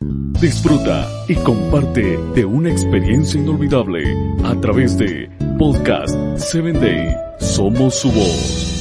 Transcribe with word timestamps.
Disfruta 0.00 1.08
y 1.28 1.34
comparte 1.36 2.18
de 2.34 2.44
una 2.44 2.70
experiencia 2.70 3.40
inolvidable 3.40 4.04
a 4.44 4.60
través 4.60 4.98
de 4.98 5.30
Podcast 5.58 6.14
7 6.36 6.72
Day. 6.72 7.16
Somos 7.38 7.94
su 7.94 8.12
voz. 8.12 8.72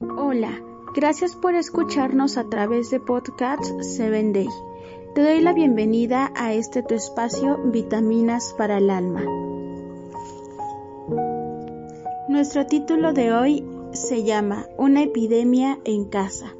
Hola, 0.00 0.60
gracias 0.94 1.36
por 1.36 1.54
escucharnos 1.54 2.36
a 2.36 2.48
través 2.48 2.90
de 2.90 2.98
Podcast 2.98 3.64
7 3.80 4.32
Day. 4.32 4.48
Te 5.14 5.22
doy 5.22 5.40
la 5.40 5.52
bienvenida 5.52 6.32
a 6.34 6.52
este 6.52 6.82
tu 6.82 6.94
espacio 6.94 7.58
Vitaminas 7.66 8.54
para 8.58 8.78
el 8.78 8.90
Alma. 8.90 9.22
Nuestro 12.28 12.66
título 12.66 13.12
de 13.12 13.32
hoy 13.32 13.75
se 13.96 14.22
llama 14.22 14.68
Una 14.76 15.02
epidemia 15.02 15.80
en 15.84 16.04
casa. 16.04 16.54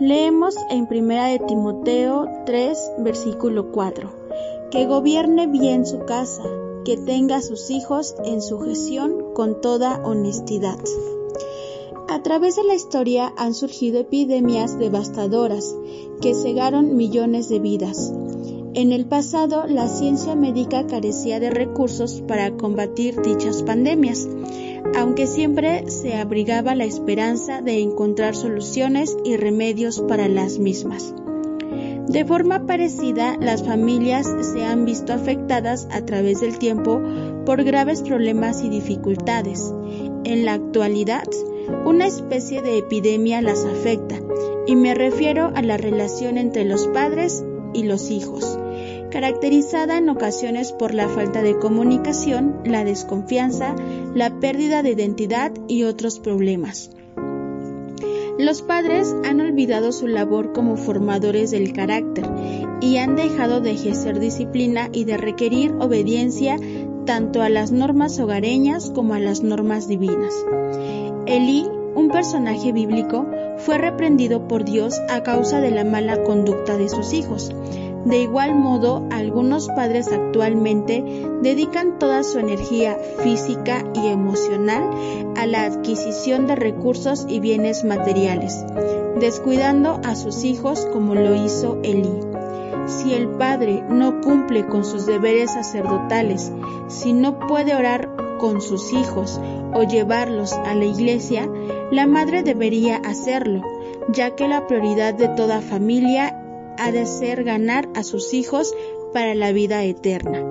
Leemos 0.00 0.56
en 0.70 0.86
Primera 0.86 1.26
de 1.26 1.38
Timoteo 1.40 2.26
3, 2.46 2.92
versículo 2.98 3.72
4. 3.72 4.10
Que 4.70 4.86
gobierne 4.86 5.46
bien 5.46 5.84
su 5.86 6.00
casa, 6.00 6.44
que 6.84 6.96
tenga 6.96 7.36
a 7.36 7.42
sus 7.42 7.70
hijos 7.70 8.14
en 8.24 8.40
sujeción 8.40 9.34
con 9.34 9.60
toda 9.60 10.02
honestidad. 10.04 10.78
A 12.08 12.22
través 12.22 12.56
de 12.56 12.64
la 12.64 12.74
historia 12.74 13.32
han 13.36 13.54
surgido 13.54 14.00
epidemias 14.00 14.78
devastadoras 14.78 15.74
que 16.20 16.34
cegaron 16.34 16.96
millones 16.96 17.48
de 17.48 17.58
vidas. 17.58 18.12
En 18.74 18.92
el 18.92 19.06
pasado, 19.06 19.66
la 19.66 19.88
ciencia 19.88 20.34
médica 20.34 20.86
carecía 20.86 21.40
de 21.40 21.50
recursos 21.50 22.22
para 22.26 22.56
combatir 22.56 23.20
dichas 23.20 23.62
pandemias, 23.62 24.28
aunque 24.96 25.26
siempre 25.26 25.90
se 25.90 26.14
abrigaba 26.14 26.74
la 26.74 26.84
esperanza 26.84 27.62
de 27.62 27.80
encontrar 27.80 28.34
soluciones 28.34 29.16
y 29.24 29.36
remedios 29.36 30.00
para 30.00 30.28
las 30.28 30.58
mismas. 30.58 31.14
De 32.08 32.24
forma 32.24 32.66
parecida, 32.66 33.36
las 33.40 33.64
familias 33.64 34.26
se 34.52 34.64
han 34.64 34.84
visto 34.84 35.12
afectadas 35.12 35.88
a 35.90 36.04
través 36.04 36.40
del 36.40 36.58
tiempo 36.58 37.00
por 37.46 37.62
graves 37.64 38.02
problemas 38.02 38.62
y 38.62 38.68
dificultades. 38.68 39.72
En 40.24 40.44
la 40.44 40.54
actualidad, 40.54 41.28
una 41.86 42.06
especie 42.06 42.60
de 42.60 42.78
epidemia 42.78 43.40
las 43.40 43.64
afecta, 43.64 44.16
y 44.66 44.76
me 44.76 44.94
refiero 44.94 45.52
a 45.54 45.62
la 45.62 45.76
relación 45.76 46.38
entre 46.38 46.64
los 46.64 46.88
padres 46.88 47.44
y 47.72 47.84
los 47.84 48.10
hijos, 48.10 48.58
caracterizada 49.12 49.98
en 49.98 50.08
ocasiones 50.08 50.72
por 50.72 50.94
la 50.94 51.06
falta 51.06 51.42
de 51.42 51.58
comunicación, 51.58 52.56
la 52.64 52.82
desconfianza, 52.82 53.76
la 54.14 54.40
pérdida 54.40 54.82
de 54.82 54.92
identidad 54.92 55.52
y 55.68 55.84
otros 55.84 56.18
problemas. 56.18 56.90
Los 58.38 58.62
padres 58.62 59.14
han 59.24 59.42
olvidado 59.42 59.92
su 59.92 60.06
labor 60.06 60.52
como 60.54 60.78
formadores 60.78 61.50
del 61.50 61.74
carácter 61.74 62.24
y 62.80 62.96
han 62.96 63.14
dejado 63.14 63.60
de 63.60 63.72
ejercer 63.72 64.18
disciplina 64.18 64.88
y 64.90 65.04
de 65.04 65.18
requerir 65.18 65.72
obediencia 65.78 66.56
tanto 67.04 67.42
a 67.42 67.50
las 67.50 67.70
normas 67.70 68.18
hogareñas 68.18 68.90
como 68.90 69.12
a 69.12 69.20
las 69.20 69.42
normas 69.42 69.88
divinas. 69.88 70.34
Elí, 71.26 71.68
un 71.94 72.08
personaje 72.08 72.72
bíblico, 72.72 73.26
fue 73.58 73.76
reprendido 73.76 74.48
por 74.48 74.64
Dios 74.64 74.98
a 75.10 75.22
causa 75.22 75.60
de 75.60 75.70
la 75.70 75.84
mala 75.84 76.22
conducta 76.22 76.78
de 76.78 76.88
sus 76.88 77.12
hijos. 77.12 77.54
De 78.04 78.20
igual 78.20 78.54
modo, 78.56 79.06
algunos 79.10 79.68
padres 79.68 80.08
actualmente 80.08 81.04
dedican 81.40 81.98
toda 81.98 82.24
su 82.24 82.38
energía 82.38 82.96
física 83.22 83.84
y 83.94 84.08
emocional 84.08 84.90
a 85.36 85.46
la 85.46 85.62
adquisición 85.64 86.46
de 86.46 86.56
recursos 86.56 87.26
y 87.28 87.38
bienes 87.38 87.84
materiales, 87.84 88.64
descuidando 89.20 90.00
a 90.04 90.16
sus 90.16 90.42
hijos 90.42 90.86
como 90.92 91.14
lo 91.14 91.34
hizo 91.36 91.78
Elí. 91.84 92.12
Si 92.86 93.14
el 93.14 93.28
padre 93.28 93.84
no 93.88 94.20
cumple 94.20 94.66
con 94.66 94.84
sus 94.84 95.06
deberes 95.06 95.52
sacerdotales, 95.52 96.50
si 96.88 97.12
no 97.12 97.38
puede 97.46 97.76
orar 97.76 98.10
con 98.38 98.60
sus 98.60 98.92
hijos 98.92 99.40
o 99.72 99.84
llevarlos 99.84 100.52
a 100.52 100.74
la 100.74 100.84
iglesia, 100.84 101.48
la 101.92 102.08
madre 102.08 102.42
debería 102.42 102.96
hacerlo, 102.96 103.62
ya 104.08 104.34
que 104.34 104.48
la 104.48 104.66
prioridad 104.66 105.14
de 105.14 105.28
toda 105.28 105.60
familia 105.60 106.41
ha 106.82 106.90
de 106.90 107.06
ser 107.06 107.44
ganar 107.44 107.88
a 107.94 108.02
sus 108.02 108.34
hijos 108.34 108.74
para 109.12 109.36
la 109.36 109.52
vida 109.52 109.84
eterna. 109.84 110.42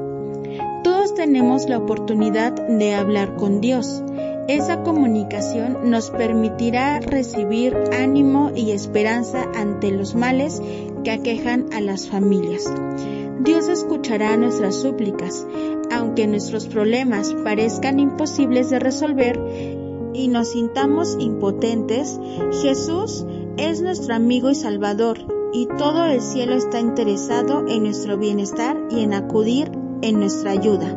Todos 0.81 1.13
tenemos 1.13 1.67
la 1.67 1.77
oportunidad 1.77 2.53
de 2.53 2.93
hablar 2.93 3.35
con 3.35 3.59
Dios. 3.59 4.01
Esa 4.47 4.81
comunicación 4.81 5.89
nos 5.89 6.09
permitirá 6.09 7.01
recibir 7.01 7.75
ánimo 7.91 8.49
y 8.55 8.71
esperanza 8.71 9.45
ante 9.55 9.91
los 9.91 10.15
males 10.15 10.61
que 11.03 11.11
aquejan 11.11 11.65
a 11.73 11.81
las 11.81 12.07
familias. 12.07 12.63
Dios 13.41 13.67
escuchará 13.67 14.37
nuestras 14.37 14.75
súplicas, 14.75 15.45
aunque 15.91 16.27
nuestros 16.27 16.65
problemas 16.67 17.35
parezcan 17.43 17.99
imposibles 17.99 18.69
de 18.69 18.79
resolver 18.79 19.37
y 20.13 20.29
nos 20.29 20.51
sintamos 20.51 21.17
impotentes, 21.19 22.17
Jesús 22.61 23.25
es 23.57 23.81
nuestro 23.81 24.15
amigo 24.15 24.49
y 24.49 24.55
salvador 24.55 25.40
y 25.53 25.65
todo 25.65 26.05
el 26.05 26.21
cielo 26.21 26.55
está 26.55 26.79
interesado 26.79 27.65
en 27.67 27.83
nuestro 27.83 28.17
bienestar 28.17 28.77
y 28.89 29.01
en 29.01 29.13
acudir 29.13 29.71
en 30.01 30.19
nuestra 30.19 30.51
ayuda. 30.51 30.95